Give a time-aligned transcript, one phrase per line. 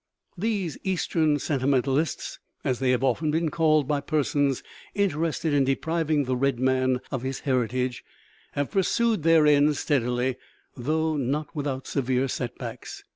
[0.35, 4.63] These "Eastern sentimentalists," as they have often been called by persons
[4.95, 8.03] interested in depriving the red man of his heritage,
[8.53, 10.37] have pursued their ends steadily,
[10.75, 13.03] though not without severe setbacks.